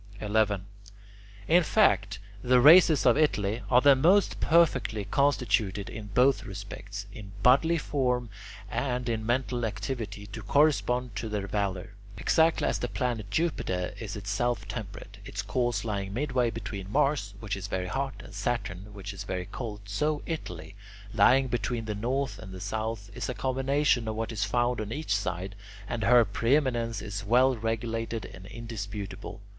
11. 0.19 0.65
In 1.47 1.61
fact, 1.61 2.17
the 2.41 2.59
races 2.59 3.05
of 3.05 3.19
Italy 3.19 3.61
are 3.69 3.81
the 3.81 3.95
most 3.95 4.39
perfectly 4.39 5.05
constituted 5.05 5.91
in 5.91 6.07
both 6.07 6.43
respects 6.43 7.05
in 7.13 7.33
bodily 7.43 7.77
form 7.77 8.27
and 8.71 9.07
in 9.07 9.23
mental 9.23 9.63
activity 9.63 10.25
to 10.25 10.41
correspond 10.41 11.15
to 11.15 11.29
their 11.29 11.45
valour. 11.45 11.93
Exactly 12.17 12.67
as 12.67 12.79
the 12.79 12.87
planet 12.87 13.29
Jupiter 13.29 13.93
is 13.99 14.15
itself 14.15 14.67
temperate, 14.67 15.19
its 15.23 15.43
course 15.43 15.85
lying 15.85 16.15
midway 16.15 16.49
between 16.49 16.91
Mars, 16.91 17.35
which 17.39 17.55
is 17.55 17.67
very 17.67 17.85
hot, 17.85 18.23
and 18.23 18.33
Saturn, 18.33 18.91
which 18.95 19.13
is 19.13 19.23
very 19.23 19.45
cold, 19.45 19.81
so 19.85 20.23
Italy, 20.25 20.73
lying 21.13 21.47
between 21.47 21.85
the 21.85 21.93
north 21.93 22.39
and 22.39 22.51
the 22.51 22.59
south, 22.59 23.11
is 23.13 23.29
a 23.29 23.35
combination 23.35 24.07
of 24.07 24.15
what 24.15 24.31
is 24.31 24.45
found 24.45 24.81
on 24.81 24.91
each 24.91 25.15
side, 25.15 25.53
and 25.87 26.03
her 26.03 26.25
preeminence 26.25 27.03
is 27.03 27.23
well 27.23 27.55
regulated 27.55 28.25
and 28.25 28.47
indisputable. 28.47 29.41